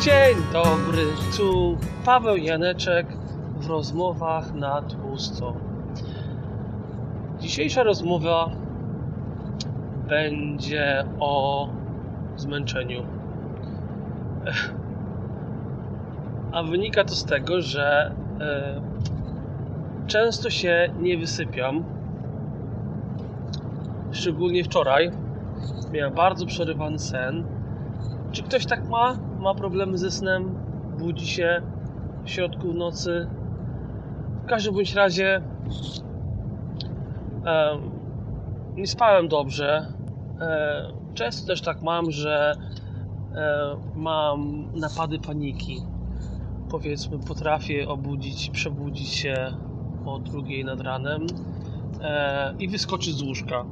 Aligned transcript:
Dzień 0.00 0.36
dobry, 0.52 1.06
tu 1.36 1.78
Paweł 2.04 2.36
Janeczek 2.36 3.06
w 3.56 3.66
rozmowach 3.66 4.54
na 4.54 4.82
tłusto. 4.82 5.54
Dzisiejsza 7.40 7.82
rozmowa 7.82 8.50
będzie 10.08 11.04
o 11.18 11.68
zmęczeniu. 12.36 13.06
A 16.52 16.62
wynika 16.62 17.04
to 17.04 17.14
z 17.14 17.24
tego, 17.24 17.60
że 17.60 18.14
e, 18.40 18.80
często 20.06 20.50
się 20.50 20.94
nie 21.00 21.18
wysypiam. 21.18 21.84
Szczególnie 24.12 24.64
wczoraj 24.64 25.10
miałem 25.92 26.14
bardzo 26.14 26.46
przerywany 26.46 26.98
sen. 26.98 27.59
Czy 28.32 28.42
ktoś 28.42 28.66
tak 28.66 28.88
ma? 28.88 29.18
Ma 29.40 29.54
problemy 29.54 29.98
ze 29.98 30.10
snem? 30.10 30.54
Budzi 30.98 31.26
się 31.26 31.62
w 32.24 32.30
środku 32.30 32.72
nocy? 32.72 33.28
W 34.44 34.46
każdym 34.46 34.74
bądź 34.74 34.94
razie 34.94 35.42
em, 37.44 37.90
nie 38.74 38.86
spałem 38.86 39.28
dobrze. 39.28 39.86
E, 40.40 40.92
często 41.14 41.46
też 41.46 41.62
tak 41.62 41.82
mam, 41.82 42.10
że 42.10 42.52
e, 43.34 43.76
mam 43.94 44.68
napady 44.74 45.18
paniki. 45.18 45.82
Powiedzmy, 46.70 47.18
potrafię 47.18 47.88
obudzić, 47.88 48.50
przebudzić 48.50 49.08
się 49.08 49.52
o 50.04 50.18
drugiej 50.18 50.64
nad 50.64 50.80
ranem 50.80 51.26
e, 52.00 52.54
i 52.58 52.68
wyskoczyć 52.68 53.14
z 53.14 53.22
łóżka. 53.22 53.64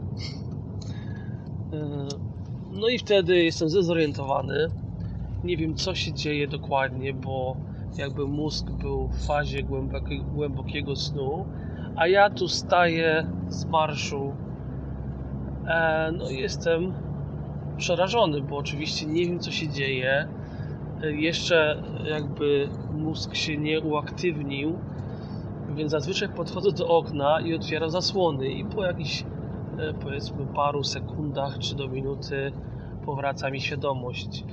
No 2.79 2.89
i 2.89 2.99
wtedy 2.99 3.45
jestem 3.45 3.69
zdezorientowany. 3.69 4.69
Nie 5.45 5.57
wiem, 5.57 5.75
co 5.75 5.95
się 5.95 6.13
dzieje 6.13 6.49
dokładnie, 6.49 7.15
bo 7.15 7.57
jakby 7.97 8.27
mózg 8.27 8.71
był 8.71 9.09
w 9.09 9.27
fazie 9.27 9.63
głębokiego, 9.63 10.25
głębokiego 10.25 10.97
snu, 10.97 11.47
a 11.97 12.07
ja 12.07 12.31
tu 12.31 12.49
staję 12.49 13.27
z 13.49 13.65
marszu. 13.65 14.33
E, 15.67 16.13
no 16.13 16.31
jestem 16.31 16.95
przerażony, 17.77 18.41
bo 18.41 18.57
oczywiście 18.57 19.07
nie 19.07 19.27
wiem, 19.27 19.39
co 19.39 19.51
się 19.51 19.69
dzieje. 19.69 20.29
E, 21.03 21.13
jeszcze 21.13 21.83
jakby 22.05 22.69
mózg 22.93 23.35
się 23.35 23.57
nie 23.57 23.81
uaktywnił, 23.81 24.79
więc 25.75 25.91
zazwyczaj 25.91 26.29
podchodzę 26.29 26.73
do 26.73 26.89
okna 26.89 27.41
i 27.41 27.55
otwieram 27.55 27.91
zasłony 27.91 28.49
i 28.49 28.65
po 28.65 28.85
jakichś 28.85 29.25
powiedzmy 30.01 30.47
paru 30.47 30.85
sekundach 30.85 31.59
czy 31.59 31.75
do 31.77 31.89
minuty 31.89 32.53
powraca 33.05 33.51
mi 33.51 33.61
świadomość. 33.61 34.45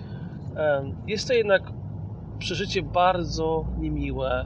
E, 0.55 0.83
Jest 1.07 1.27
to 1.27 1.33
jednak 1.33 1.71
przeżycie 2.39 2.81
bardzo 2.83 3.65
niemiłe. 3.77 4.45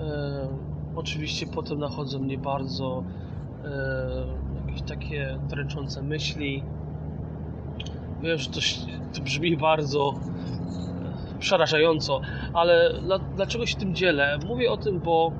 E, 0.00 0.72
Oczywiście 0.96 1.46
potem 1.46 1.78
nachodzą 1.78 2.18
mnie 2.18 2.38
bardzo 2.38 3.04
e, 3.64 4.60
jakieś 4.66 4.82
takie 4.82 5.38
dręczące 5.48 6.02
myśli. 6.02 6.64
Wiem, 8.22 8.38
że 8.38 8.50
to, 8.50 8.60
to 9.14 9.22
brzmi 9.22 9.56
bardzo 9.56 10.14
e, 11.34 11.38
przerażająco, 11.38 12.20
ale 12.54 12.92
dla, 13.02 13.18
dlaczego 13.18 13.66
się 13.66 13.76
tym 13.76 13.94
dzielę? 13.94 14.38
Mówię 14.46 14.70
o 14.72 14.76
tym, 14.76 15.00
bo 15.00 15.32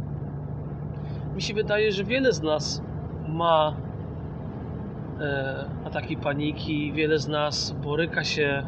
mi 1.35 1.43
się 1.43 1.55
wydaje, 1.55 1.93
że 1.93 2.05
wiele 2.05 2.33
z 2.33 2.43
nas 2.43 2.83
ma 3.29 3.77
e, 3.77 3.82
ataki 5.85 6.17
paniki, 6.17 6.93
wiele 6.93 7.19
z 7.19 7.29
nas 7.29 7.71
boryka 7.71 8.25
się 8.25 8.63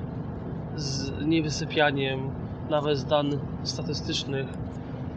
z 0.77 1.13
niewysypianiem, 1.27 2.31
nawet 2.71 2.99
z 2.99 3.05
danych 3.05 3.41
statystycznych, 3.63 4.47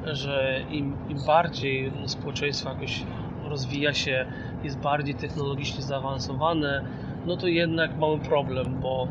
że 0.06 0.62
im, 0.72 0.96
im 1.10 1.18
bardziej 1.28 1.92
społeczeństwo 2.06 2.70
jakoś 2.70 3.04
rozwija 3.46 3.94
się, 3.94 4.26
jest 4.64 4.78
bardziej 4.80 5.16
technologicznie 5.16 5.84
zaawansowane, 5.84 6.84
no 7.26 7.38
to 7.38 7.48
jednak 7.48 7.98
mamy 7.98 8.20
problem, 8.20 8.80
bo 8.82 9.08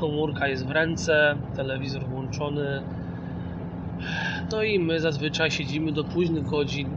komórka 0.00 0.48
jest 0.48 0.66
w 0.66 0.70
ręce, 0.70 1.36
telewizor 1.56 2.04
włączony, 2.04 2.82
no 4.52 4.62
i 4.62 4.78
my 4.78 5.00
zazwyczaj 5.00 5.50
siedzimy 5.50 5.92
do 5.92 6.04
późnych 6.04 6.44
godzin, 6.44 6.88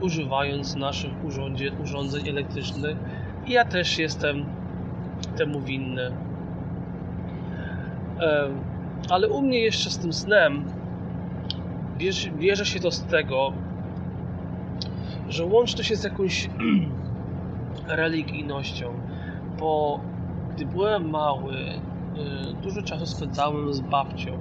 używając 0.00 0.76
naszych 0.76 1.24
urządzie, 1.24 1.72
urządzeń 1.82 2.28
elektrycznych. 2.28 2.96
Ja 3.46 3.64
też 3.64 3.98
jestem 3.98 4.44
temu 5.36 5.60
winny. 5.60 6.12
Ale 9.10 9.28
u 9.28 9.42
mnie 9.42 9.58
jeszcze 9.58 9.90
z 9.90 9.98
tym 9.98 10.12
snem 10.12 10.64
bierze, 12.38 12.66
się 12.66 12.80
to 12.80 12.90
z 12.90 13.04
tego, 13.04 13.52
że 15.28 15.44
łączy 15.44 15.76
to 15.76 15.82
się 15.82 15.96
z 15.96 16.04
jakąś 16.04 16.50
religijnością, 17.88 18.92
bo 19.58 20.00
gdy 20.54 20.66
byłem 20.66 21.10
mały, 21.10 21.54
y, 21.54 21.76
dużo 22.62 22.82
czasu 22.82 23.06
spędzałem 23.06 23.74
z 23.74 23.80
babcią 23.80 24.38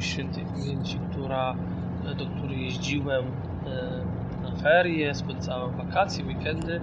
świętej 0.00 0.44
pamięci, 0.44 0.98
która, 1.10 1.54
do 2.18 2.26
której 2.26 2.64
jeździłem 2.64 3.24
y, 3.24 4.42
na 4.42 4.56
ferie, 4.56 5.14
spędzałem 5.14 5.76
wakacje, 5.76 6.24
weekendy. 6.24 6.80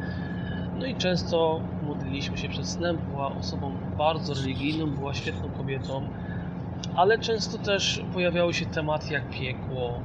No 0.79 0.85
i 0.85 0.95
często 0.95 1.62
modliliśmy 1.84 2.38
się 2.38 2.50
przed 2.50 2.67
snem. 2.67 2.97
Była 3.09 3.35
osobą 3.35 3.72
bardzo 3.97 4.34
religijną, 4.34 4.95
była 4.95 5.13
świetną 5.13 5.50
kobietą, 5.50 6.09
ale 6.95 7.17
często 7.17 7.57
też 7.57 8.01
pojawiały 8.13 8.53
się 8.53 8.66
tematy 8.66 9.13
jak 9.13 9.29
piekło, 9.29 10.00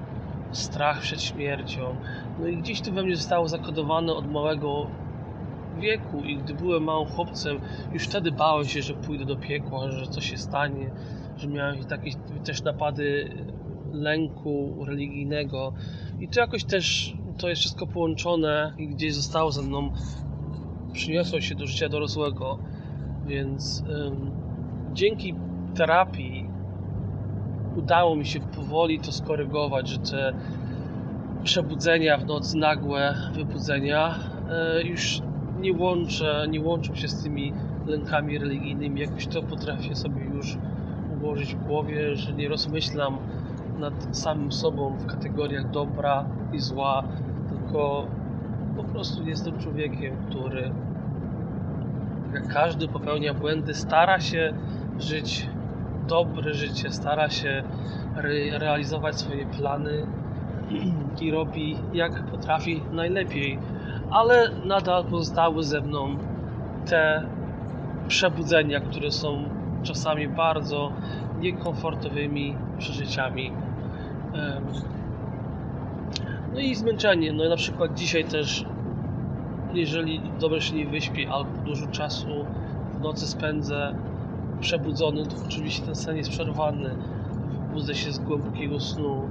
strach 0.52 1.00
przed 1.00 1.22
śmiercią. 1.22 1.96
No 2.40 2.48
i 2.48 2.56
gdzieś 2.56 2.80
to 2.80 2.92
we 2.92 3.02
mnie 3.02 3.16
zostało 3.16 3.48
zakodowane 3.48 4.12
od 4.12 4.32
małego 4.32 4.86
wieku 5.80 6.24
i 6.24 6.36
gdy 6.36 6.54
byłem 6.54 6.82
małym 6.82 7.08
chłopcem, 7.08 7.60
już 7.92 8.04
wtedy 8.04 8.32
bałem 8.32 8.64
się, 8.64 8.82
że 8.82 8.94
pójdę 8.94 9.24
do 9.24 9.36
piekła, 9.36 9.90
że 9.90 10.06
coś 10.06 10.30
się 10.30 10.36
stanie, 10.36 10.90
że 11.36 11.48
miałem 11.48 11.84
takie 11.84 12.10
też 12.44 12.62
napady 12.62 13.28
lęku 13.92 14.84
religijnego 14.84 15.72
i 16.20 16.28
to 16.28 16.40
jakoś 16.40 16.64
też 16.64 17.14
to 17.38 17.48
jest 17.48 17.60
wszystko 17.60 17.86
połączone 17.86 18.72
i 18.78 18.88
gdzieś 18.88 19.14
zostało 19.14 19.52
ze 19.52 19.62
mną, 19.62 19.90
przyniosło 20.94 21.40
się 21.40 21.54
do 21.54 21.66
życia 21.66 21.88
dorosłego, 21.88 22.58
więc 23.26 23.84
ym, 24.06 24.30
dzięki 24.92 25.34
terapii 25.74 26.48
udało 27.76 28.16
mi 28.16 28.26
się 28.26 28.40
powoli 28.40 29.00
to 29.00 29.12
skorygować, 29.12 29.88
że 29.88 29.98
te 29.98 30.32
przebudzenia 31.44 32.18
w 32.18 32.26
nocy, 32.26 32.58
nagłe 32.58 33.14
wybudzenia 33.34 34.14
e, 34.50 34.82
już 34.82 35.20
nie 35.60 35.72
łączę, 35.72 36.46
nie 36.48 36.60
łączą 36.60 36.94
się 36.94 37.08
z 37.08 37.22
tymi 37.22 37.52
lękami 37.86 38.38
religijnymi. 38.38 39.00
Jakoś 39.00 39.26
to 39.26 39.42
potrafię 39.42 39.94
sobie 39.94 40.24
już 40.24 40.56
ułożyć 41.20 41.54
w 41.54 41.66
głowie, 41.66 42.16
że 42.16 42.32
nie 42.32 42.48
rozmyślam 42.48 43.18
nad 43.78 44.16
samym 44.16 44.52
sobą 44.52 44.96
w 44.96 45.06
kategoriach 45.06 45.70
dobra 45.70 46.24
i 46.52 46.60
zła, 46.60 47.04
tylko 47.48 48.06
po 48.76 48.84
prostu 48.84 49.26
jestem 49.26 49.58
człowiekiem, 49.58 50.16
który 50.30 50.70
jak 52.34 52.48
każdy 52.48 52.88
popełnia 52.88 53.34
błędy, 53.34 53.74
stara 53.74 54.20
się 54.20 54.52
żyć 54.98 55.48
dobre 56.08 56.54
życie, 56.54 56.90
stara 56.90 57.30
się 57.30 57.62
re- 58.16 58.58
realizować 58.58 59.16
swoje 59.18 59.46
plany 59.46 60.06
i 61.20 61.30
robi 61.30 61.76
jak 61.92 62.22
potrafi 62.22 62.82
najlepiej, 62.92 63.58
ale 64.10 64.50
nadal 64.64 65.04
pozostały 65.04 65.62
ze 65.64 65.80
mną 65.80 66.16
te 66.86 67.22
przebudzenia, 68.08 68.80
które 68.80 69.10
są 69.10 69.44
czasami 69.82 70.28
bardzo 70.28 70.92
niekomfortowymi 71.40 72.56
przeżyciami. 72.78 73.52
Em, 74.34 74.64
No 76.54 76.60
i 76.60 76.74
zmęczenie. 76.74 77.32
No 77.32 77.44
i 77.44 77.48
na 77.48 77.56
przykład 77.56 77.94
dzisiaj 77.94 78.24
też, 78.24 78.64
jeżeli 79.74 80.20
dobrze 80.40 80.60
się 80.60 80.74
nie 80.74 80.86
wyśpię 80.86 81.28
albo 81.30 81.50
dużo 81.64 81.86
czasu 81.86 82.28
w 82.92 83.00
nocy 83.00 83.26
spędzę 83.26 83.94
przebudzony, 84.60 85.26
to 85.26 85.36
oczywiście 85.46 85.86
ten 85.86 85.94
sen 85.94 86.16
jest 86.16 86.30
przerwany. 86.30 86.96
Budzę 87.72 87.94
się 87.94 88.12
z 88.12 88.18
głębokiego 88.18 88.80
snu. 88.80 89.28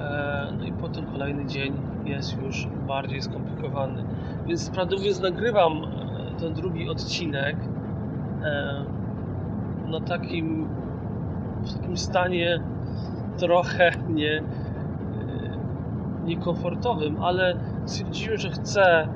E, 0.00 0.52
No 0.58 0.64
i 0.64 0.72
potem 0.72 1.06
kolejny 1.06 1.46
dzień 1.46 1.72
jest 2.04 2.42
już 2.42 2.68
bardziej 2.88 3.22
skomplikowany. 3.22 4.04
Więc 4.46 4.70
prawdę 4.70 4.96
mówiąc 4.96 5.20
nagrywam 5.20 5.84
e, 5.84 6.40
ten 6.40 6.54
drugi 6.54 6.88
odcinek 6.90 7.56
e, 8.42 8.84
na 9.86 10.00
takim 10.00 10.68
w 11.62 11.74
takim 11.74 11.96
stanie 11.96 12.60
trochę 13.38 13.92
nie 14.08 14.42
niekomfortowym, 16.24 17.22
ale 17.22 17.56
stwierdziłem, 17.84 18.38
że 18.38 18.50
chcę 18.50 19.08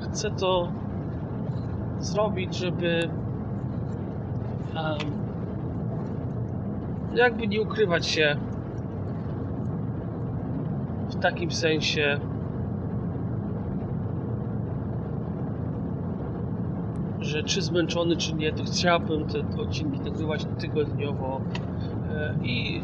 chcę 0.00 0.30
to 0.30 0.68
zrobić, 1.98 2.54
żeby 2.54 3.10
jakby 7.14 7.48
nie 7.48 7.62
ukrywać 7.62 8.06
się 8.06 8.36
w 11.08 11.16
takim 11.16 11.50
sensie, 11.50 12.18
że 17.20 17.42
czy 17.42 17.62
zmęczony, 17.62 18.16
czy 18.16 18.34
nie, 18.34 18.52
to 18.52 18.64
chciałbym 18.64 19.26
te 19.26 19.62
odcinki 19.62 20.00
nagrywać 20.00 20.46
tygodniowo 20.58 21.40
e, 22.10 22.34
i 22.42 22.82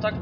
tak 0.00 0.14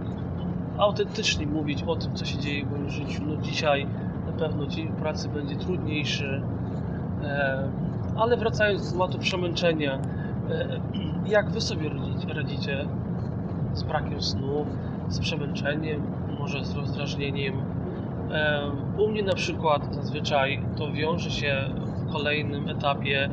autentycznie 0.78 1.46
mówić 1.46 1.82
o 1.82 1.96
tym, 1.96 2.14
co 2.14 2.24
się 2.24 2.38
dzieje 2.38 2.66
w 2.66 2.70
moim 2.70 2.90
życiu. 2.90 3.22
No 3.26 3.36
dzisiaj 3.36 3.86
na 4.26 4.32
pewno 4.32 4.66
dzień 4.66 4.88
pracy 4.88 5.28
będzie 5.28 5.56
trudniejszy, 5.56 6.42
e, 7.22 7.68
ale 8.16 8.36
wracając 8.36 8.86
do 8.86 8.92
tematu 8.92 9.18
przemęczenia, 9.18 9.98
e, 10.50 10.80
jak 11.26 11.50
wy 11.50 11.60
sobie 11.60 11.90
radzicie 12.34 12.86
z 13.72 13.82
brakiem 13.82 14.22
snu, 14.22 14.66
z 15.08 15.18
przemęczeniem, 15.18 16.02
może 16.38 16.64
z 16.64 16.76
rozdrażnieniem? 16.76 17.54
U 18.98 19.08
mnie 19.08 19.22
na 19.22 19.34
przykład 19.34 19.94
zazwyczaj 19.94 20.62
to 20.76 20.92
wiąże 20.92 21.30
się 21.30 21.70
w 22.08 22.12
kolejnym 22.12 22.68
etapie 22.68 23.30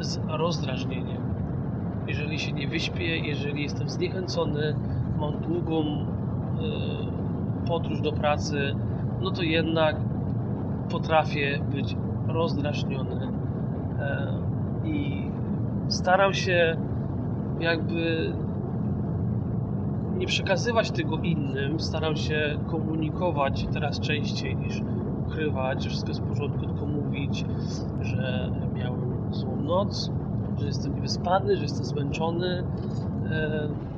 z 0.00 0.20
rozdrażnieniem. 0.28 1.22
Jeżeli 2.06 2.38
się 2.38 2.52
nie 2.52 2.68
wyśpię, 2.68 3.18
jeżeli 3.18 3.62
jestem 3.62 3.88
zniechęcony, 3.88 4.76
mam 5.18 5.40
długą 5.40 5.82
e, 5.82 6.21
podróż 7.68 8.00
do 8.00 8.12
pracy, 8.12 8.74
no 9.20 9.30
to 9.30 9.42
jednak 9.42 9.96
potrafię 10.90 11.58
być 11.72 11.96
rozdrażniony 12.28 13.28
e, 14.00 14.32
i 14.84 15.26
staram 15.88 16.34
się 16.34 16.76
jakby 17.60 18.32
nie 20.18 20.26
przekazywać 20.26 20.90
tego 20.90 21.16
innym, 21.16 21.80
staram 21.80 22.16
się 22.16 22.58
komunikować 22.66 23.66
teraz 23.72 24.00
częściej 24.00 24.56
niż 24.56 24.82
ukrywać, 25.26 25.82
że 25.82 25.88
wszystko 25.88 26.08
jest 26.08 26.20
w 26.20 26.28
porządku, 26.28 26.66
tylko 26.66 26.86
mówić, 26.86 27.44
że 28.00 28.50
miałem 28.74 29.34
złą 29.34 29.56
noc, 29.56 30.10
że 30.58 30.66
jestem 30.66 30.94
niewyspany, 30.94 31.56
że 31.56 31.62
jestem 31.62 31.84
zmęczony 31.84 32.64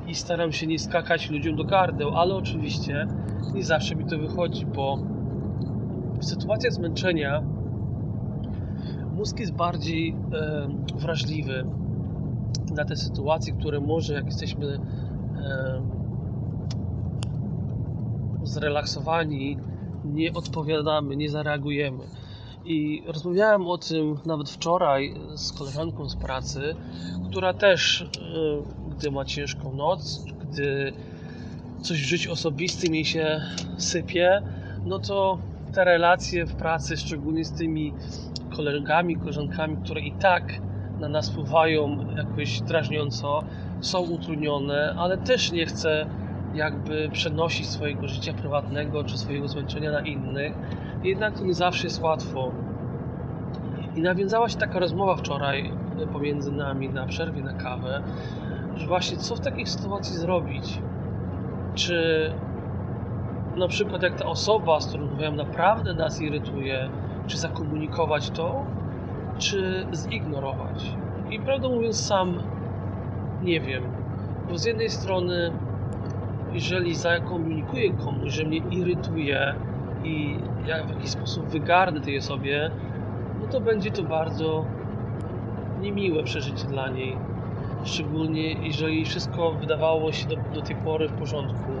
i 0.07 0.15
staram 0.15 0.51
się 0.51 0.67
nie 0.67 0.79
skakać 0.79 1.29
ludziom 1.29 1.55
do 1.55 1.63
gardeł, 1.63 2.17
ale 2.17 2.35
oczywiście 2.35 3.07
nie 3.53 3.63
zawsze 3.63 3.95
mi 3.95 4.05
to 4.05 4.17
wychodzi, 4.17 4.65
bo 4.65 4.97
w 6.19 6.25
sytuacjach 6.25 6.73
zmęczenia 6.73 7.41
mózg 9.15 9.39
jest 9.39 9.53
bardziej 9.53 10.15
e, 10.33 10.67
wrażliwy 10.95 11.65
na 12.75 12.85
te 12.85 12.95
sytuacje, 12.95 13.53
które 13.53 13.79
może 13.79 14.13
jak 14.13 14.25
jesteśmy 14.25 14.79
e, 15.37 15.81
zrelaksowani, 18.43 19.57
nie 20.05 20.33
odpowiadamy, 20.33 21.15
nie 21.15 21.29
zareagujemy. 21.29 22.03
I 22.65 23.03
rozmawiałem 23.07 23.67
o 23.67 23.77
tym 23.77 24.17
nawet 24.25 24.49
wczoraj 24.49 25.15
z 25.35 25.51
koleżanką 25.51 26.09
z 26.09 26.15
pracy, 26.15 26.75
która 27.29 27.53
też, 27.53 28.01
e, 28.01 28.84
gdy 28.97 29.11
ma 29.11 29.25
ciężką 29.25 29.73
noc, 29.73 30.25
gdy 30.41 30.93
coś 31.81 32.01
w 32.01 32.05
życiu 32.05 32.31
osobistym 32.31 32.95
jej 32.95 33.05
się 33.05 33.41
sypie, 33.77 34.41
no 34.85 34.99
to 34.99 35.39
te 35.73 35.83
relacje 35.83 36.45
w 36.45 36.55
pracy, 36.55 36.97
szczególnie 36.97 37.45
z 37.45 37.51
tymi 37.51 37.93
kolegami, 38.55 39.15
koleżankami, 39.15 39.77
które 39.77 40.01
i 40.01 40.11
tak 40.11 40.53
na 40.99 41.09
nas 41.09 41.29
wpływają 41.29 42.07
jakoś 42.17 42.61
drażniąco, 42.61 43.43
są 43.81 43.99
utrudnione, 43.99 44.95
ale 44.97 45.17
też 45.17 45.51
nie 45.51 45.65
chcę 45.65 46.05
jakby 46.53 47.09
przenosić 47.11 47.69
swojego 47.69 48.07
życia 48.07 48.33
prywatnego 48.33 49.03
czy 49.03 49.17
swojego 49.17 49.47
zmęczenia 49.47 49.91
na 49.91 50.01
innych. 50.01 50.53
Jednak 51.03 51.37
to 51.37 51.45
nie 51.45 51.53
zawsze 51.53 51.83
jest 51.83 52.01
łatwo. 52.01 52.51
I 53.95 54.01
nawiązała 54.01 54.49
się 54.49 54.57
taka 54.57 54.79
rozmowa 54.79 55.15
wczoraj 55.15 55.71
pomiędzy 56.13 56.51
nami 56.51 56.89
na 56.89 57.05
przerwie 57.05 57.41
na 57.41 57.53
kawę, 57.53 58.01
że 58.75 58.87
właśnie 58.87 59.17
co 59.17 59.35
w 59.35 59.39
takiej 59.39 59.65
sytuacji 59.65 60.17
zrobić? 60.17 60.79
Czy 61.75 62.31
na 63.55 63.67
przykład 63.67 64.03
jak 64.03 64.15
ta 64.15 64.25
osoba, 64.25 64.79
z 64.79 64.87
którą 64.87 65.03
rozmawiam, 65.03 65.35
naprawdę 65.35 65.93
nas 65.93 66.21
irytuje, 66.21 66.89
czy 67.27 67.37
zakomunikować 67.37 68.29
to, 68.29 68.65
czy 69.37 69.85
zignorować? 69.93 70.95
I 71.29 71.39
prawdę 71.39 71.69
mówiąc, 71.69 72.05
sam 72.05 72.39
nie 73.43 73.61
wiem. 73.61 73.83
Bo 74.49 74.57
z 74.57 74.65
jednej 74.65 74.89
strony 74.89 75.51
jeżeli 76.55 76.95
zakomunikuję 76.95 77.93
komuś, 77.93 78.33
że 78.33 78.43
mnie 78.43 78.57
irytuje 78.57 79.55
i 80.03 80.37
ja 80.67 80.83
w 80.83 80.89
jakiś 80.89 81.09
sposób 81.09 81.45
wygarnę 81.45 82.01
tej 82.01 82.17
osobie, 82.17 82.71
no 83.41 83.47
to 83.47 83.61
będzie 83.61 83.91
to 83.91 84.03
bardzo 84.03 84.65
niemiłe 85.81 86.23
przeżycie 86.23 86.67
dla 86.67 86.89
niej. 86.89 87.17
Szczególnie 87.85 88.53
jeżeli 88.53 89.05
wszystko 89.05 89.51
wydawało 89.51 90.11
się 90.11 90.27
do, 90.27 90.35
do 90.53 90.61
tej 90.61 90.75
pory 90.75 91.07
w 91.07 91.13
porządku. 91.13 91.71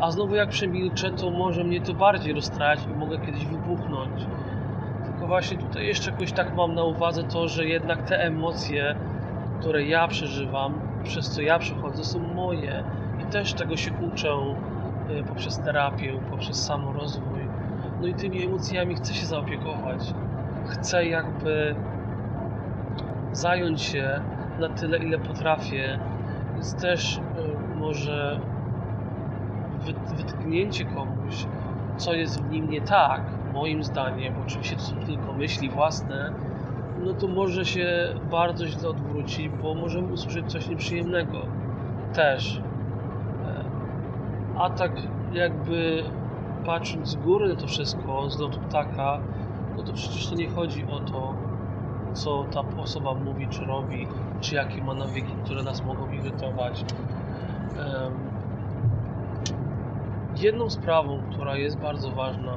A 0.00 0.10
znowu 0.10 0.34
jak 0.34 0.48
przemilczę, 0.48 1.10
to 1.10 1.30
może 1.30 1.64
mnie 1.64 1.80
to 1.80 1.94
bardziej 1.94 2.32
rozstrać 2.32 2.80
i 2.94 2.98
mogę 2.98 3.18
kiedyś 3.18 3.46
wybuchnąć. 3.46 4.26
Tylko 5.04 5.26
właśnie 5.26 5.58
tutaj 5.58 5.86
jeszcze 5.86 6.10
jakoś 6.10 6.32
tak 6.32 6.56
mam 6.56 6.74
na 6.74 6.84
uwadze 6.84 7.24
to, 7.24 7.48
że 7.48 7.64
jednak 7.64 8.02
te 8.02 8.20
emocje, 8.20 8.96
które 9.60 9.84
ja 9.84 10.08
przeżywam, 10.08 10.74
przez 11.04 11.30
co 11.30 11.42
ja 11.42 11.58
przechodzę, 11.58 12.04
są 12.04 12.18
moje 12.18 12.84
też 13.30 13.54
tego 13.54 13.76
się 13.76 13.90
uczę 14.12 14.28
y, 15.10 15.24
poprzez 15.24 15.58
terapię, 15.58 16.20
poprzez 16.30 16.64
samorozwój. 16.64 17.40
No 18.00 18.06
i 18.06 18.14
tymi 18.14 18.44
emocjami 18.44 18.94
chcę 18.94 19.14
się 19.14 19.26
zaopiekować. 19.26 20.14
Chcę 20.66 21.06
jakby 21.06 21.74
zająć 23.32 23.82
się 23.82 24.20
na 24.60 24.68
tyle, 24.68 24.98
ile 24.98 25.18
potrafię. 25.18 25.98
Więc 26.54 26.74
też 26.74 27.16
y, 27.16 27.20
może 27.78 28.40
wytknięcie 30.16 30.84
komuś, 30.84 31.46
co 31.96 32.14
jest 32.14 32.42
w 32.42 32.50
nim 32.50 32.70
nie 32.70 32.80
tak, 32.80 33.22
moim 33.54 33.84
zdaniem, 33.84 34.34
bo 34.34 34.42
oczywiście 34.42 34.76
to 34.76 34.82
są 34.82 34.96
tylko 34.96 35.32
myśli 35.32 35.70
własne, 35.70 36.32
no 37.04 37.12
to 37.12 37.28
może 37.28 37.64
się 37.64 37.88
bardzo 38.30 38.66
źle 38.66 38.88
odwrócić, 38.88 39.48
bo 39.48 39.74
możemy 39.74 40.12
usłyszeć 40.12 40.52
coś 40.52 40.68
nieprzyjemnego 40.68 41.38
też 42.14 42.60
a 44.60 44.70
tak 44.70 44.92
jakby 45.32 46.04
patrząc 46.66 47.08
z 47.08 47.16
góry 47.16 47.48
na 47.48 47.56
to 47.56 47.66
wszystko, 47.66 48.30
z 48.30 48.40
lotu 48.40 48.60
ptaka, 48.60 49.20
no 49.76 49.82
to 49.82 49.92
przecież 49.92 50.28
to 50.28 50.34
nie 50.34 50.48
chodzi 50.48 50.84
o 50.86 51.00
to, 51.00 51.34
co 52.12 52.44
ta 52.44 52.60
osoba 52.82 53.14
mówi, 53.14 53.48
czy 53.48 53.64
robi, 53.64 54.06
czy 54.40 54.54
jakie 54.54 54.82
ma 54.82 54.94
nawyki, 54.94 55.32
które 55.44 55.62
nas 55.62 55.84
mogą 55.84 56.10
irytować. 56.10 56.84
Jedną 60.36 60.70
sprawą, 60.70 61.22
która 61.30 61.56
jest 61.56 61.78
bardzo 61.78 62.10
ważna 62.10 62.54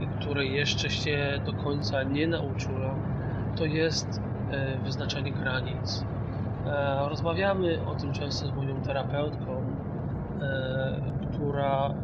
i 0.00 0.06
której 0.06 0.54
jeszcze 0.54 0.90
się 0.90 1.40
do 1.46 1.52
końca 1.52 2.02
nie 2.02 2.26
nauczyłem, 2.26 2.96
to 3.56 3.64
jest 3.64 4.20
e, 4.50 4.78
wyznaczanie 4.78 5.32
granic. 5.32 6.04
E, 6.66 7.08
rozmawiamy 7.08 7.86
o 7.86 7.94
tym 7.94 8.12
często 8.12 8.46
z 8.46 8.52
moją 8.52 8.82
terapeutką, 8.82 9.52
e, 10.42 11.00
która 11.32 11.94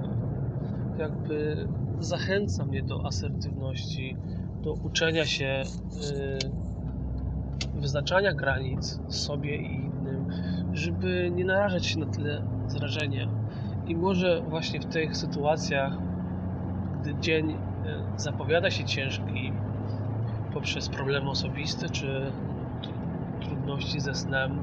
jakby 0.98 1.68
zachęca 1.98 2.64
mnie 2.64 2.82
do 2.82 3.06
asertywności, 3.06 4.16
do 4.62 4.72
uczenia 4.72 5.24
się 5.24 5.62
wyznaczania 7.78 8.34
granic 8.34 9.00
sobie 9.08 9.56
i 9.56 9.74
innym, 9.74 10.26
żeby 10.72 11.30
nie 11.34 11.44
narażać 11.44 11.86
się 11.86 11.98
na 11.98 12.06
tyle 12.06 12.42
zrażenia. 12.66 13.28
I 13.86 13.96
może 13.96 14.42
właśnie 14.48 14.80
w 14.80 14.86
tych 14.86 15.16
sytuacjach, 15.16 15.92
gdy 17.00 17.14
dzień 17.14 17.50
y, 17.50 17.56
zapowiada 18.16 18.70
się 18.70 18.84
ciężki 18.84 19.52
poprzez 20.54 20.88
problemy 20.88 21.30
osobiste 21.30 21.88
czy 21.88 22.32
trudności 23.40 24.00
ze 24.00 24.14
snem, 24.14 24.58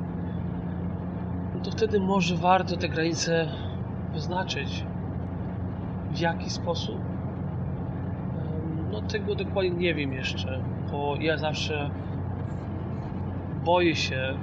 no 1.55 1.61
to 1.61 1.71
wtedy 1.71 1.99
może 1.99 2.35
warto 2.35 2.77
te 2.77 2.89
granice 2.89 3.47
wyznaczyć 4.13 4.85
w 6.11 6.19
jaki 6.19 6.49
sposób. 6.49 6.97
No 8.91 9.01
tego 9.01 9.35
dokładnie 9.35 9.71
nie 9.71 9.93
wiem 9.93 10.13
jeszcze, 10.13 10.63
bo 10.91 11.15
ja 11.19 11.37
zawsze 11.37 11.89
boję 13.65 13.95
się 13.95 14.37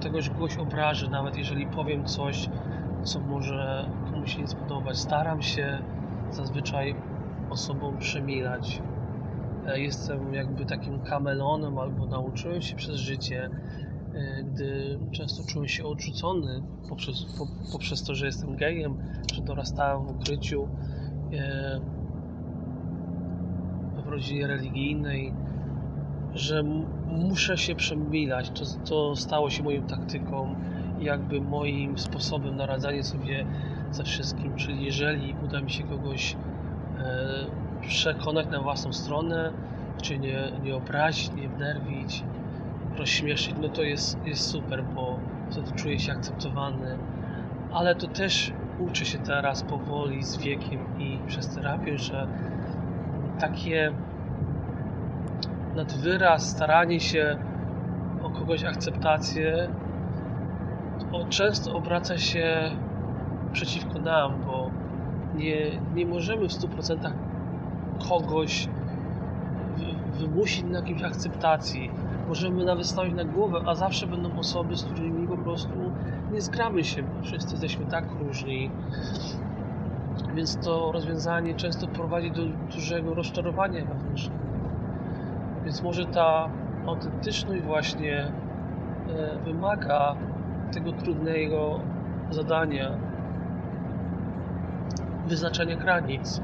tego, 0.00 0.22
że 0.22 0.30
kogoś 0.30 0.56
obrażę, 0.56 1.10
nawet 1.10 1.36
jeżeli 1.36 1.66
powiem 1.66 2.04
coś, 2.04 2.48
co 3.02 3.20
może 3.20 3.90
komuś 4.10 4.34
się 4.34 4.40
nie 4.40 4.48
spodobać. 4.48 4.98
Staram 4.98 5.42
się 5.42 5.78
zazwyczaj 6.30 6.94
osobom 7.50 7.98
przemilać. 7.98 8.82
Jestem 9.74 10.34
jakby 10.34 10.66
takim 10.66 11.00
kamelonem, 11.00 11.78
albo 11.78 12.06
nauczyłem 12.06 12.62
się 12.62 12.76
przez 12.76 12.96
życie 12.96 13.50
e, 14.14 14.42
gdy 14.42 14.98
często 15.12 15.42
czułem 15.44 15.68
się 15.68 15.84
odrzucony 15.84 16.62
poprzez, 16.88 17.26
po, 17.38 17.46
poprzez 17.72 18.04
to, 18.04 18.14
że 18.14 18.26
jestem 18.26 18.56
gejem, 18.56 18.96
że 19.34 19.42
dorastałem 19.42 20.06
w 20.06 20.10
ukryciu 20.10 20.68
e, 21.32 21.80
w 24.04 24.08
rodzinie 24.08 24.46
religijnej, 24.46 25.34
że 26.34 26.62
muszę 27.06 27.56
się 27.56 27.74
przemilać. 27.74 28.50
To, 28.50 28.64
to 28.84 29.16
stało 29.16 29.50
się 29.50 29.62
moją 29.62 29.82
taktyką, 29.82 30.54
jakby 31.00 31.40
moim 31.40 31.98
sposobem 31.98 32.56
na 32.56 32.66
radzenie 32.66 33.04
sobie 33.04 33.46
ze 33.90 34.04
wszystkim. 34.04 34.56
Czyli 34.56 34.84
jeżeli 34.84 35.34
uda 35.44 35.60
mi 35.60 35.70
się 35.70 35.84
kogoś 35.84 36.36
e, 36.98 37.46
przekonać 37.80 38.46
na 38.50 38.60
własną 38.60 38.92
stronę, 38.92 39.52
czy 40.02 40.18
nie, 40.18 40.52
nie 40.62 40.76
obrazić, 40.76 41.32
nie 41.32 41.48
wnerwić, 41.48 42.24
rozśmieszyć, 42.98 43.54
no 43.62 43.68
to 43.68 43.82
jest, 43.82 44.26
jest 44.26 44.50
super, 44.50 44.84
bo 44.94 45.18
wtedy 45.50 45.72
czuję 45.72 45.98
się 45.98 46.12
akceptowany. 46.12 46.98
Ale 47.72 47.94
to 47.94 48.06
też 48.06 48.52
uczę 48.78 49.04
się 49.04 49.18
teraz 49.18 49.62
powoli 49.62 50.24
z 50.24 50.36
wiekiem 50.36 50.80
i 50.98 51.18
przez 51.26 51.48
terapię, 51.54 51.98
że 51.98 52.26
takie 53.40 53.92
nadwyraz, 55.76 56.50
staranie 56.50 57.00
się 57.00 57.38
o 58.22 58.30
kogoś 58.30 58.64
akceptację 58.64 59.68
to 61.12 61.24
często 61.28 61.74
obraca 61.74 62.18
się 62.18 62.70
przeciwko 63.52 63.98
nam, 63.98 64.42
bo 64.46 64.70
nie, 65.34 65.80
nie 65.94 66.06
możemy 66.06 66.48
w 66.48 66.52
100% 66.52 67.12
kogoś 68.08 68.68
wy- 69.76 70.18
wymusić 70.26 70.64
na 70.64 70.78
jakimś 70.78 71.02
akceptacji. 71.02 71.90
Możemy 72.28 72.64
nawet 72.64 72.86
stawić 72.86 73.14
na 73.14 73.24
głowę, 73.24 73.60
a 73.66 73.74
zawsze 73.74 74.06
będą 74.06 74.38
osoby, 74.38 74.76
z 74.76 74.84
którymi 74.84 75.28
po 75.28 75.36
prostu 75.36 75.92
nie 76.32 76.40
zgramy 76.40 76.84
się, 76.84 77.02
bo 77.02 77.22
wszyscy 77.22 77.50
jesteśmy 77.50 77.86
tak 77.86 78.04
różni. 78.20 78.70
Więc 80.34 80.56
to 80.56 80.92
rozwiązanie 80.92 81.54
często 81.54 81.86
prowadzi 81.86 82.30
do 82.30 82.42
dużego 82.74 83.14
rozczarowania 83.14 83.84
wewnętrznego. 83.84 84.43
Więc 85.64 85.82
może 85.82 86.06
ta 86.06 86.48
autentyczność 86.86 87.62
właśnie 87.62 88.18
e, 88.18 88.32
wymaga 89.44 90.16
tego 90.72 90.92
trudnego 90.92 91.80
zadania 92.30 92.90
wyznaczania 95.26 95.76
granic. 95.76 96.40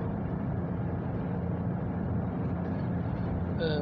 E, 3.61 3.81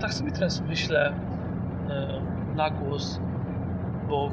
Tak 0.00 0.14
sobie 0.14 0.30
teraz 0.32 0.60
myślę 0.60 1.12
e, 1.88 2.20
na 2.56 2.70
głos, 2.70 3.20
bo 4.08 4.30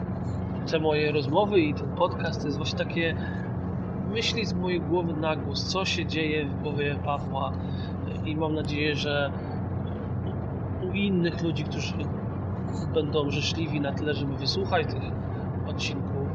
te 0.71 0.79
moje 0.79 1.11
rozmowy 1.11 1.59
i 1.59 1.73
ten 1.73 1.87
podcast 1.87 2.41
to 2.41 2.47
jest 2.47 2.57
właśnie 2.57 2.79
takie 2.79 3.15
myśli 4.11 4.45
z 4.45 4.53
mojej 4.53 4.81
głowy 4.81 5.13
na 5.13 5.35
głos, 5.35 5.65
co 5.65 5.85
się 5.85 6.05
dzieje 6.05 6.45
w 6.45 6.61
głowie 6.61 6.95
Pawła 7.05 7.51
i 8.25 8.35
mam 8.35 8.53
nadzieję, 8.53 8.95
że 8.95 9.31
innych 10.95 11.43
ludzi, 11.43 11.63
którzy 11.63 11.93
będą 12.93 13.29
życzliwi 13.29 13.81
na 13.81 13.91
tyle, 13.91 14.13
żeby 14.13 14.35
wysłuchać 14.35 14.87
tych 14.87 15.03
odcinków, 15.67 16.27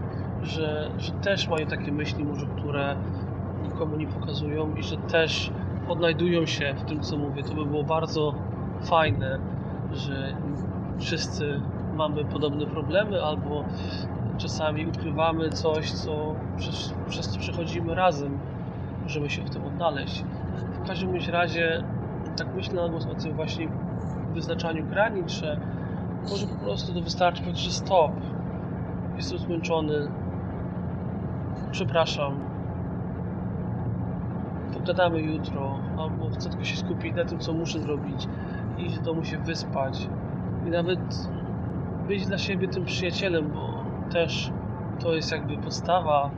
że, 0.43 0.91
że 0.99 1.13
też 1.13 1.49
mają 1.49 1.67
takie 1.67 1.93
myśli 1.93 2.25
może, 2.25 2.47
które 2.47 2.97
nikomu 3.63 3.97
nie 3.97 4.07
pokazują 4.07 4.75
i 4.77 4.83
że 4.83 4.97
też 4.97 5.51
odnajdują 5.89 6.47
się 6.47 6.75
w 6.75 6.85
tym, 6.85 7.01
co 7.01 7.17
mówię. 7.17 7.43
To 7.43 7.55
by 7.55 7.65
było 7.65 7.85
bardzo 7.85 8.35
fajne, 8.81 9.39
że 9.93 10.37
wszyscy 10.99 11.61
mamy 11.97 12.25
podobne 12.25 12.67
problemy 12.67 13.23
albo 13.23 13.65
czasami 14.39 14.87
ukrywamy 14.87 15.51
coś, 15.51 15.93
co 15.93 16.35
przez, 16.57 16.95
przez 17.09 17.29
co 17.29 17.39
przechodzimy 17.39 17.95
razem. 17.95 18.39
Możemy 19.03 19.31
się 19.31 19.43
w 19.43 19.51
tym 19.51 19.65
odnaleźć. 19.65 20.25
W 20.83 20.89
każdym 20.89 21.17
razie 21.31 21.85
tak 22.37 22.55
myślę 22.55 22.75
na 22.75 22.89
głos 22.89 23.07
o 23.07 23.15
tym 23.15 23.33
właśnie 23.33 23.69
wyznaczaniu 24.37 24.87
granic, 24.87 25.31
że 25.31 25.61
może 26.31 26.47
po 26.47 26.65
prostu 26.65 26.95
to 26.95 27.01
wystarczy 27.01 27.43
powiedzieć, 27.43 27.65
że 27.65 27.71
stop. 27.71 28.13
Jestem 29.17 29.39
zmęczony. 29.39 30.09
Przepraszam. 31.71 32.41
Pogadamy 34.75 35.21
jutro, 35.21 35.79
albo 35.99 36.31
chcę 36.31 36.51
tylko 36.51 36.65
się 36.65 36.77
skupić 36.77 37.17
na 37.17 37.25
tym, 37.25 37.39
co 37.39 37.53
muszę 37.53 37.81
zrobić. 37.81 38.29
Iść 38.79 38.99
do 38.99 39.03
domu 39.03 39.25
się 39.25 39.39
wyspać. 39.39 40.09
I 40.67 40.71
nawet 40.71 41.29
być 42.09 42.27
dla 42.27 42.39
siebie 42.39 42.69
tym 42.69 42.85
przyjacielem, 42.85 43.51
bo 43.51 43.85
też 44.11 44.53
to 45.01 45.15
jest 45.15 45.33
jakby 45.33 45.57
podstawa 45.57 46.31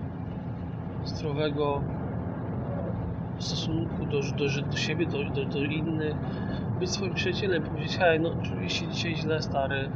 zdrowego 1.05 1.83
stosunku 3.38 4.07
do, 4.07 4.21
do, 4.21 4.62
do 4.71 4.76
siebie, 4.76 5.07
do, 5.07 5.25
do, 5.25 5.45
do 5.45 5.59
innych. 5.59 6.16
Być 6.80 6.90
swoim 6.90 7.14
przyjacielem, 7.14 7.62
powiedzieć, 7.62 7.97
hej, 7.99 8.21
no 8.21 8.30
się 8.68 8.88
dzisiaj 8.88 9.16
źle, 9.16 9.42
stary. 9.42 9.90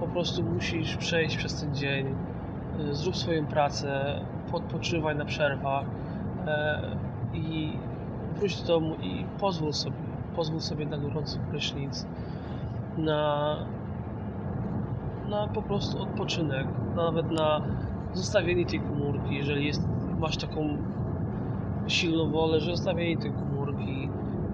Po 0.00 0.06
prostu 0.06 0.42
musisz 0.42 0.96
przejść 0.96 1.36
przez 1.36 1.60
ten 1.60 1.74
dzień. 1.74 2.14
Y, 2.90 2.94
Zrób 2.94 3.16
swoją 3.16 3.46
pracę, 3.46 4.20
odpoczywaj 4.52 5.16
na 5.16 5.24
przerwach 5.24 5.84
e, 6.46 6.80
i 7.34 7.72
wróć 8.36 8.62
do 8.62 8.66
domu 8.66 8.94
i 9.02 9.24
pozwól 9.40 9.72
sobie, 9.72 9.96
pozwól 10.36 10.60
sobie 10.60 10.86
na 10.86 10.98
gorący 10.98 11.38
prysznic, 11.50 12.06
na, 12.98 13.56
na 15.28 15.48
po 15.48 15.62
prostu 15.62 16.02
odpoczynek, 16.02 16.66
nawet 16.96 17.30
na 17.30 17.60
zostawienie 18.12 18.66
tej 18.66 18.80
komórki, 18.80 19.36
jeżeli 19.36 19.66
jest, 19.66 19.88
masz 20.20 20.36
taką 20.36 20.76
silną 21.86 22.30
wolę, 22.30 22.60
że 22.60 22.70
zostawienie 22.70 23.16
tej 23.16 23.32
komórki, 23.32 24.08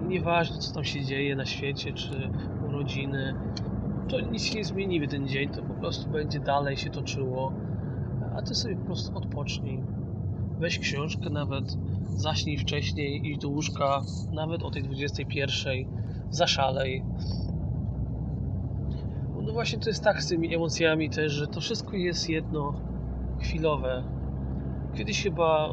nieważne 0.07 0.57
co 0.57 0.73
tam 0.73 0.83
się 0.83 1.05
dzieje 1.05 1.35
na 1.35 1.45
świecie, 1.45 1.93
czy 1.93 2.29
urodziny, 2.67 3.35
to 4.07 4.19
nic 4.19 4.43
się 4.43 4.57
nie 4.57 4.63
zmieni 4.63 5.07
w 5.07 5.11
ten 5.11 5.27
dzień, 5.27 5.49
to 5.49 5.61
po 5.61 5.73
prostu 5.73 6.09
będzie 6.09 6.39
dalej 6.39 6.77
się 6.77 6.89
toczyło, 6.89 7.53
a 8.35 8.41
ty 8.41 8.55
sobie 8.55 8.75
po 8.75 8.85
prostu 8.85 9.17
odpocznij. 9.17 9.83
Weź 10.59 10.79
książkę 10.79 11.29
nawet, 11.29 11.77
zaśnij 12.03 12.57
wcześniej, 12.57 13.27
idź 13.27 13.41
do 13.41 13.49
łóżka, 13.49 14.01
nawet 14.31 14.63
o 14.63 14.71
tej 14.71 14.83
21, 14.83 15.73
zaszalej. 16.29 17.03
No 19.41 19.53
właśnie 19.53 19.79
to 19.79 19.89
jest 19.89 20.03
tak 20.03 20.23
z 20.23 20.27
tymi 20.27 20.55
emocjami 20.55 21.09
też, 21.09 21.31
że 21.31 21.47
to 21.47 21.61
wszystko 21.61 21.95
jest 21.95 22.29
jedno 22.29 22.73
chwilowe. 23.39 24.03
Kiedyś 24.95 25.23
chyba 25.23 25.69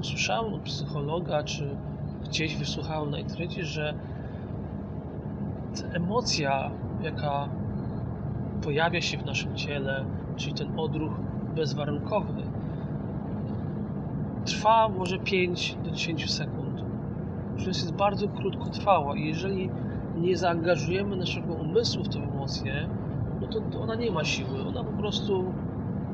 usłyszałem 0.00 0.54
od 0.54 0.60
psychologa, 0.60 1.42
czy 1.42 1.76
gdzieś 2.24 2.56
wysłuchałem 2.56 3.10
na 3.10 3.18
internecie, 3.18 3.64
że 3.64 3.94
ta 5.76 5.96
emocja, 5.96 6.70
jaka 7.02 7.48
pojawia 8.62 9.00
się 9.00 9.18
w 9.18 9.24
naszym 9.24 9.56
ciele, 9.56 10.04
czyli 10.36 10.54
ten 10.54 10.78
odruch 10.78 11.12
bezwarunkowy, 11.54 12.42
trwa 14.44 14.88
może 14.88 15.18
5 15.18 15.76
do 15.84 15.90
10 15.90 16.34
sekund. 16.34 16.84
Czyli 17.56 17.68
jest 17.68 17.94
bardzo 17.94 18.28
krótkotrwała 18.28 19.16
i 19.16 19.28
jeżeli 19.28 19.70
nie 20.16 20.36
zaangażujemy 20.36 21.16
naszego 21.16 21.54
umysłu 21.54 22.04
w 22.04 22.08
tę 22.08 22.18
emocję, 22.18 22.88
no 23.40 23.46
to, 23.46 23.60
to 23.60 23.80
ona 23.80 23.94
nie 23.94 24.10
ma 24.10 24.24
siły. 24.24 24.68
Ona 24.68 24.84
po 24.84 24.92
prostu 24.92 25.44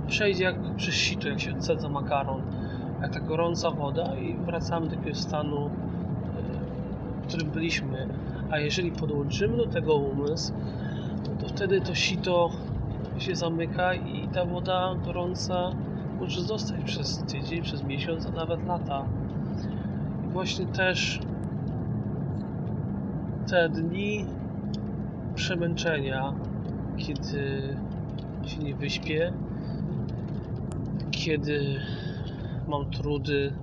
przejdzie 0.06 0.44
jak 0.44 0.76
przez 0.76 0.94
sito, 0.94 1.28
jak 1.28 1.40
się 1.40 1.52
odsadza 1.52 1.88
makaron, 1.88 2.42
jak 3.02 3.14
ta 3.14 3.20
gorąca 3.20 3.70
woda 3.70 4.16
i 4.16 4.34
wracamy 4.34 4.88
do 4.88 4.96
takiego 4.96 5.16
stanu, 5.16 5.66
e, 5.66 5.70
w 7.22 7.26
którym 7.28 7.50
byliśmy. 7.50 8.08
A 8.50 8.58
jeżeli 8.58 8.92
podłączymy 8.92 9.56
do 9.56 9.66
tego 9.66 9.94
umysł, 9.94 10.52
no 11.28 11.36
to 11.40 11.48
wtedy 11.48 11.80
to 11.80 11.94
sito 11.94 12.50
się 13.18 13.36
zamyka 13.36 13.94
i 13.94 14.28
ta 14.28 14.44
woda 14.44 14.94
gorąca 15.04 15.72
może 16.20 16.40
zostać 16.40 16.84
przez 16.84 17.18
tydzień, 17.18 17.62
przez 17.62 17.84
miesiąc, 17.84 18.26
a 18.26 18.30
nawet 18.30 18.66
lata. 18.66 19.04
I 20.26 20.28
właśnie 20.32 20.66
też 20.66 21.20
te 23.46 23.68
dni 23.68 24.26
przemęczenia, 25.34 26.32
kiedy 26.96 27.76
się 28.46 28.58
nie 28.58 28.74
wyśpię, 28.74 29.32
kiedy 31.10 31.80
mam 32.68 32.90
trudy, 32.90 33.54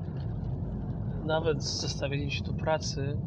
nawet 1.25 1.63
z 1.63 1.81
zestawieniem 1.81 2.29
się 2.29 2.43
do 2.43 2.53
pracy, 2.53 3.17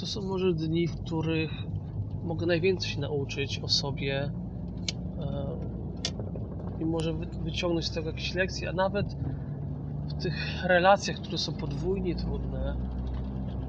to 0.00 0.06
są 0.06 0.22
może 0.22 0.52
dni, 0.54 0.86
w 0.86 1.04
których 1.04 1.50
mogę 2.24 2.46
najwięcej 2.46 2.90
się 2.90 3.00
nauczyć 3.00 3.58
o 3.58 3.68
sobie 3.68 4.30
e, 5.18 5.56
i 6.80 6.84
może 6.84 7.12
wy- 7.12 7.26
wyciągnąć 7.44 7.86
z 7.86 7.90
tego 7.90 8.06
jakieś 8.10 8.34
lekcje, 8.34 8.68
a 8.68 8.72
nawet 8.72 9.06
w 10.08 10.22
tych 10.22 10.64
relacjach, 10.64 11.16
które 11.16 11.38
są 11.38 11.52
podwójnie 11.52 12.14
trudne, 12.14 12.76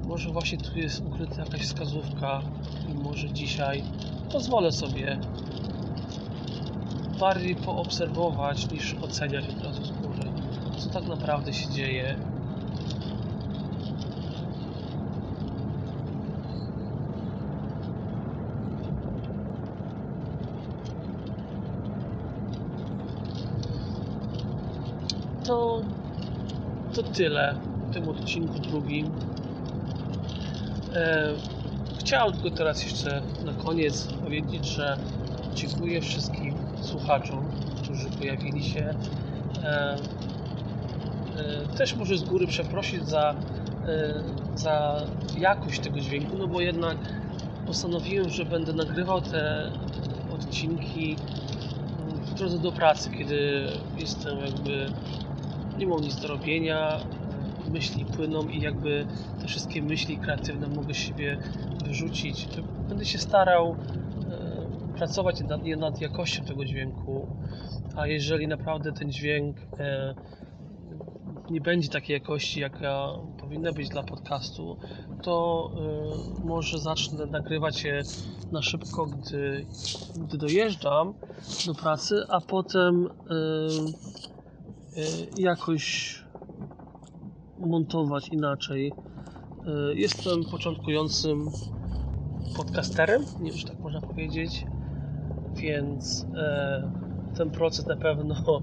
może 0.08 0.30
właśnie 0.30 0.58
tu 0.58 0.78
jest 0.78 1.06
ukryta 1.06 1.44
jakaś 1.44 1.60
wskazówka 1.60 2.42
i 2.90 2.94
może 3.04 3.30
dzisiaj 3.32 3.82
pozwolę 4.32 4.72
sobie 4.72 5.18
bardziej 7.20 7.56
poobserwować 7.56 8.70
niż 8.70 8.94
oceniać 8.94 9.44
od 9.48 9.64
razu 9.64 9.82
co 10.76 10.90
tak 10.90 11.08
naprawdę 11.08 11.52
się 11.52 11.70
dzieje. 11.70 12.16
To, 25.44 25.82
to 26.94 27.02
tyle 27.02 27.54
w 27.90 27.94
tym 27.94 28.08
odcinku 28.08 28.58
drugim. 28.58 29.10
E, 30.94 31.34
chciałem 31.98 32.32
tylko 32.32 32.50
teraz 32.56 32.84
jeszcze 32.84 33.22
na 33.44 33.52
koniec 33.52 34.06
powiedzieć, 34.06 34.66
że 34.66 34.96
dziękuję 35.54 36.00
wszystkim 36.00 36.54
słuchaczom, 36.82 37.44
którzy 37.82 38.10
pojawili 38.10 38.64
się. 38.64 38.94
E, 39.64 39.96
też 41.76 41.96
może 41.96 42.16
z 42.16 42.24
góry 42.24 42.46
przeprosić 42.46 43.08
za, 43.08 43.34
e, 43.86 44.22
za 44.54 45.06
jakość 45.38 45.80
tego 45.80 46.00
dźwięku, 46.00 46.36
no 46.38 46.48
bo 46.48 46.60
jednak 46.60 46.96
postanowiłem, 47.66 48.30
że 48.30 48.44
będę 48.44 48.72
nagrywał 48.72 49.20
te 49.20 49.72
odcinki 50.34 51.16
w 52.22 52.34
drodze 52.34 52.58
do 52.58 52.72
pracy, 52.72 53.10
kiedy 53.10 53.66
jestem 53.98 54.38
jakby 54.38 54.86
nie 55.78 55.86
mam 55.86 56.00
nic 56.00 56.20
do 56.20 56.28
robienia, 56.28 57.00
myśli 57.70 58.04
płyną 58.04 58.48
i 58.48 58.60
jakby 58.60 59.06
te 59.40 59.46
wszystkie 59.46 59.82
myśli 59.82 60.18
kreatywne 60.18 60.68
mogę 60.68 60.94
siebie 60.94 61.38
wyrzucić. 61.84 62.48
Będę 62.88 63.04
się 63.04 63.18
starał 63.18 63.76
e, 64.30 64.96
pracować 64.96 65.40
nad, 65.40 65.64
nad 65.64 66.00
jakością 66.00 66.44
tego 66.44 66.64
dźwięku, 66.64 67.26
a 67.96 68.06
jeżeli 68.06 68.48
naprawdę 68.48 68.92
ten 68.92 69.12
dźwięk 69.12 69.56
e, 69.78 70.14
nie 71.52 71.60
będzie 71.60 71.88
takiej 71.88 72.14
jakości, 72.14 72.60
jaka 72.60 73.08
powinna 73.40 73.72
być 73.72 73.88
dla 73.88 74.02
podcastu, 74.02 74.76
to 75.22 75.70
e, 76.42 76.46
może 76.46 76.78
zacznę 76.78 77.26
nagrywać 77.26 77.84
je 77.84 78.02
na 78.52 78.62
szybko, 78.62 79.06
gdy, 79.06 79.66
gdy 80.16 80.38
dojeżdżam 80.38 81.14
do 81.66 81.74
pracy, 81.74 82.14
a 82.28 82.40
potem 82.40 83.08
jakoś 85.36 86.18
montować 87.58 88.28
inaczej. 88.28 88.92
Jestem 89.94 90.44
początkującym 90.50 91.50
podcasterem, 92.56 93.22
nie 93.40 93.50
wiem, 93.50 93.60
czy 93.60 93.66
tak 93.66 93.78
można 93.80 94.00
powiedzieć, 94.00 94.64
więc 95.54 96.26
ten 97.36 97.50
proces 97.50 97.86
na 97.86 97.96
pewno 97.96 98.62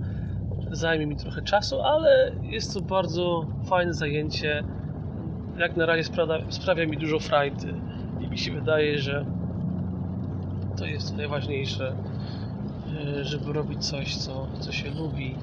zajmie 0.71 1.07
mi 1.07 1.15
trochę 1.15 1.41
czasu, 1.41 1.81
ale 1.81 2.31
jest 2.43 2.73
to 2.73 2.81
bardzo 2.81 3.45
fajne 3.65 3.93
zajęcie. 3.93 4.63
Jak 5.57 5.77
na 5.77 5.85
razie 5.85 6.03
sprawia, 6.03 6.37
sprawia 6.49 6.85
mi 6.85 6.97
dużo 6.97 7.19
frajdy 7.19 7.73
i 8.19 8.27
mi 8.27 8.37
się 8.37 8.51
wydaje, 8.51 8.97
że 8.97 9.25
to 10.77 10.85
jest 10.85 11.17
najważniejsze, 11.17 11.95
żeby 13.21 13.53
robić 13.53 13.85
coś, 13.85 14.15
co, 14.15 14.47
co 14.59 14.71
się 14.71 14.91
lubi. 14.91 15.35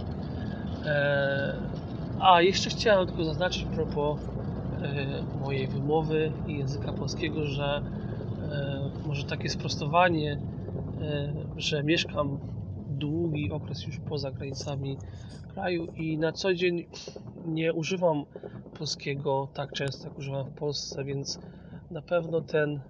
A 2.21 2.43
jeszcze 2.43 2.71
chciałem 2.71 3.07
tylko 3.07 3.25
zaznaczyć 3.25 3.65
propos 3.65 4.21
mojej 5.41 5.67
wymowy 5.67 6.33
i 6.47 6.59
języka 6.59 6.93
polskiego, 6.93 7.47
że 7.47 7.83
może 9.07 9.25
takie 9.25 9.49
sprostowanie, 9.49 10.39
że 11.57 11.83
mieszkam 11.83 12.39
długi 12.97 13.51
okres 13.51 13.87
już 13.87 13.99
poza 13.99 14.31
granicami 14.31 14.97
kraju 15.55 15.87
i 15.97 16.19
na 16.19 16.33
co 16.33 16.55
dzień 16.55 16.87
nie 17.47 17.73
używam 17.73 18.25
polskiego 18.79 19.49
tak 19.55 19.73
często, 19.73 20.09
jak 20.09 20.19
używam 20.19 20.47
w 20.47 20.55
Polsce, 20.55 21.05
więc 21.05 21.39
na 21.91 22.03
pewno 22.03 22.41
ten, 22.41 22.81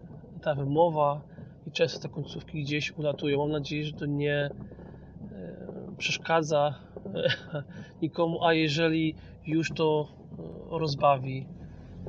ta 0.42 0.54
wymowa 0.54 1.20
i 1.66 1.70
często 1.70 2.09
te 2.09 2.09
końcówki 2.09 2.62
gdzieś 2.62 2.98
ulatują. 2.98 3.38
Mam 3.38 3.50
nadzieję, 3.50 3.85
że 3.85 3.92
to 3.92 4.07
nie 4.07 4.50
przeszkadza 5.98 6.74
nikomu, 8.02 8.44
a 8.44 8.52
jeżeli 8.54 9.14
już 9.46 9.72
to 9.72 10.09
rozbawi, 10.70 11.46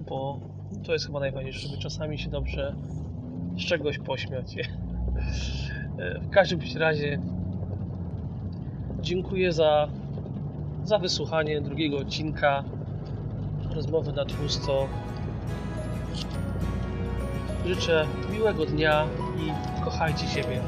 bo 0.09 0.39
to 0.85 0.93
jest 0.93 1.05
chyba 1.05 1.19
najważniejsze, 1.19 1.67
żeby 1.67 1.81
czasami 1.81 2.17
się 2.17 2.29
dobrze 2.29 2.75
z 3.57 3.65
czegoś 3.65 3.99
pośmiać. 3.99 4.55
W 6.21 6.29
każdym 6.29 6.59
razie 6.75 7.19
dziękuję 9.01 9.53
za, 9.53 9.87
za 10.83 10.97
wysłuchanie 10.99 11.61
drugiego 11.61 11.97
odcinka 11.97 12.63
rozmowy 13.75 14.13
na 14.13 14.25
tłusto. 14.25 14.87
Życzę 17.65 18.07
miłego 18.33 18.65
dnia 18.65 19.05
i 19.37 19.83
kochajcie 19.83 20.27
siebie. 20.27 20.61